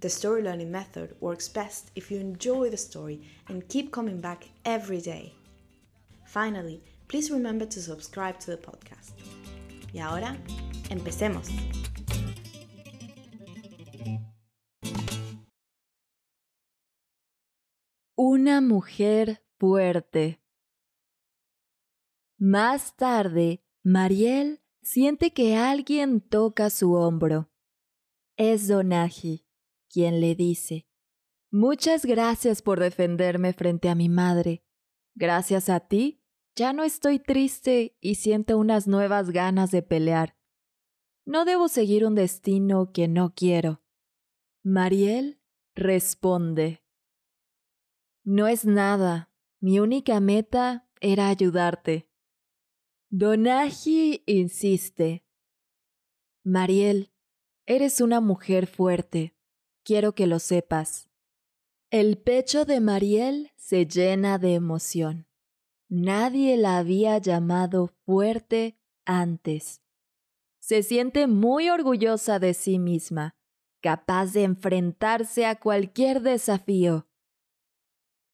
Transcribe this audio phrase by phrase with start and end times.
[0.00, 4.48] the story learning method works best if you enjoy the story and keep coming back
[4.64, 5.32] every day.
[6.26, 9.12] Finally, please remember to subscribe to the podcast.
[9.92, 10.36] Y ahora,
[10.90, 11.48] empecemos.
[18.16, 20.40] Una mujer fuerte.
[22.38, 27.50] Más tarde, Mariel siente que alguien toca su hombro.
[28.36, 29.46] Es Donaji,
[29.94, 30.88] quien le dice,
[31.52, 34.64] Muchas gracias por defenderme frente a mi madre.
[35.14, 36.20] Gracias a ti,
[36.56, 40.36] ya no estoy triste y siento unas nuevas ganas de pelear.
[41.24, 43.84] No debo seguir un destino que no quiero.
[44.64, 45.40] Mariel
[45.76, 46.82] responde,
[48.24, 49.30] No es nada.
[49.60, 52.10] Mi única meta era ayudarte.
[53.10, 55.24] Donaji insiste.
[56.42, 57.12] Mariel,
[57.64, 59.33] eres una mujer fuerte.
[59.84, 61.10] Quiero que lo sepas.
[61.90, 65.28] El pecho de Mariel se llena de emoción.
[65.88, 69.82] Nadie la había llamado fuerte antes.
[70.58, 73.36] Se siente muy orgullosa de sí misma,
[73.82, 77.06] capaz de enfrentarse a cualquier desafío.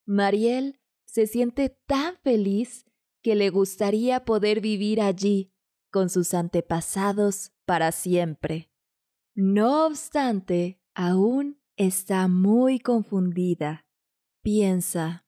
[0.06, 2.86] Mariel se siente tan feliz
[3.22, 5.52] que le gustaría poder vivir allí
[5.90, 8.70] con sus antepasados para siempre.
[9.34, 13.86] No obstante, aún está muy confundida.
[14.42, 15.26] Piensa,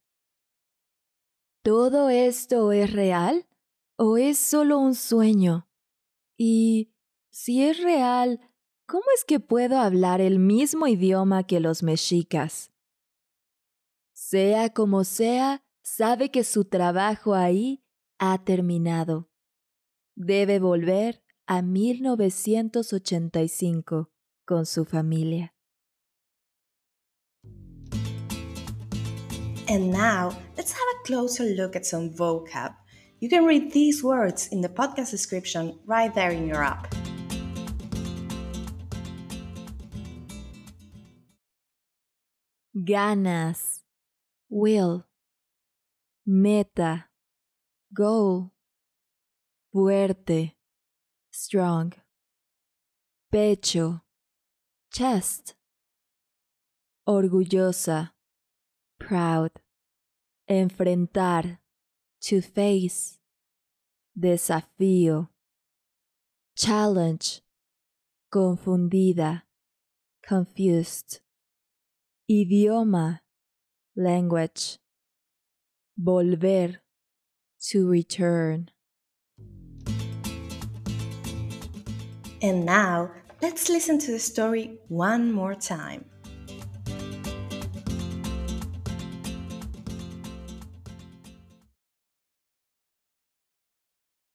[1.63, 3.49] ¿todo esto es real
[3.97, 5.67] o es solo un sueño?
[6.37, 6.93] Y
[7.31, 8.39] si es real,
[8.87, 12.71] ¿cómo es que puedo hablar el mismo idioma que los mexicas?
[14.13, 17.83] Sea como sea, sabe que su trabajo ahí
[18.19, 19.31] ha terminado.
[20.17, 24.11] Debe volver a 1985
[24.45, 25.52] con su familia.
[29.69, 32.75] And now, let's have a closer look at some vocab.
[33.21, 36.93] You can read these words in the podcast description right there in your app.
[42.75, 43.83] Ganas,
[44.49, 45.07] will,
[46.27, 47.05] meta,
[47.95, 48.51] goal,
[49.73, 50.53] fuerte,
[51.31, 51.93] strong,
[53.33, 54.01] pecho,
[54.93, 55.55] chest,
[57.09, 58.11] orgullosa,
[59.03, 59.51] proud,
[60.49, 61.59] enfrentar,
[62.21, 63.19] to face,
[64.17, 65.29] desafío,
[66.57, 67.43] challenge,
[68.33, 69.43] confundida,
[70.23, 71.21] confused,
[72.31, 73.21] idioma,
[73.97, 74.79] language,
[76.01, 76.77] volver,
[77.61, 78.71] to return.
[82.41, 83.11] And now,
[83.41, 86.12] let's listen to the story one more time.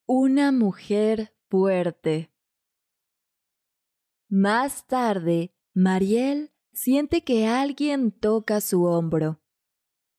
[0.10, 2.32] Una mujer fuerte.
[4.30, 9.42] Más tarde, Mariel siente que alguien toca su hombro.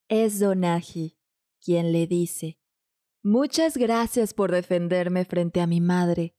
[0.06, 1.18] Es Donaji,
[1.58, 2.60] quien le dice,
[3.22, 6.36] Muchas gracias por defenderme frente a mi madre.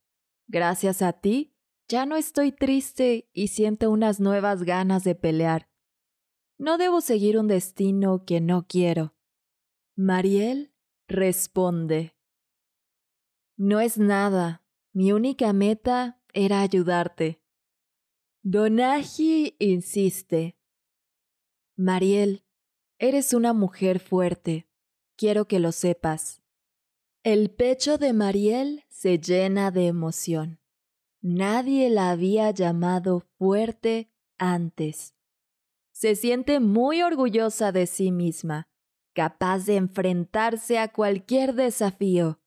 [0.48, 1.56] Gracias a ti,
[1.88, 5.72] ya no estoy triste y siento unas nuevas ganas de pelear.
[6.60, 9.16] No debo seguir un destino que no quiero.
[9.96, 10.72] Mariel
[11.08, 12.19] responde,
[13.60, 14.64] no es nada.
[14.94, 17.42] Mi única meta era ayudarte.
[18.42, 20.58] Donaji insiste.
[21.76, 22.46] Mariel,
[23.00, 24.70] eres una mujer fuerte.
[25.18, 26.42] Quiero que lo sepas.
[27.24, 30.62] El pecho de Mariel se llena de emoción.
[31.22, 35.16] Nadie la había llamado fuerte antes.
[35.92, 38.70] se siente muy orgullosa de sí misma,
[39.14, 42.40] capaz de enfrentarse a cualquier desafío.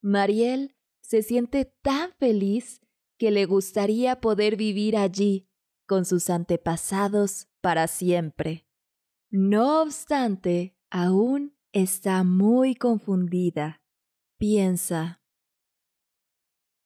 [0.00, 2.80] Mariel se siente tan feliz
[3.18, 5.48] que le gustaría poder vivir allí
[5.86, 8.66] con sus antepasados para siempre.
[9.30, 13.82] No obstante, aún está muy confundida.
[14.38, 15.20] Piensa,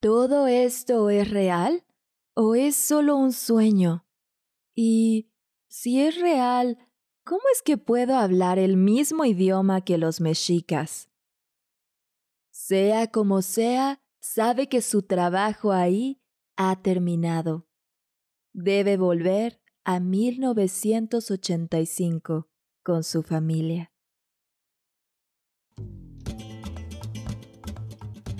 [0.00, 1.84] ¿todo esto es real
[2.34, 4.06] o es solo un sueño?
[4.74, 5.30] Y
[5.68, 6.78] si es real,
[7.24, 11.11] ¿cómo es que puedo hablar el mismo idioma que los mexicas?
[12.64, 16.22] Sea como sea, sabe que su trabajo ahí
[16.56, 17.66] ha terminado.
[18.52, 22.48] Debe volver a 1985
[22.84, 23.90] con su familia.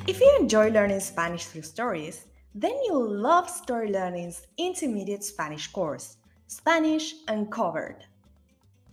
[0.06, 6.18] If you enjoy learning Spanish through stories, then you'll love Story Learning's intermediate Spanish course,
[6.46, 8.06] Spanish Uncovered.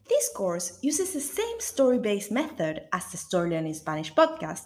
[0.08, 4.66] This course uses the same story based method as the Story Learning Spanish podcast